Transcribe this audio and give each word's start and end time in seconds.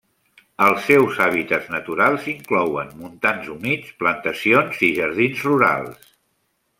Els 0.67 0.85
seus 0.91 1.19
hàbitats 1.25 1.67
naturals 1.75 2.25
inclouen 2.33 2.89
montans 3.03 3.47
humits, 3.57 3.93
plantacions 4.03 4.81
i 4.89 4.93
jardins 5.01 5.45
rurals. 5.49 6.09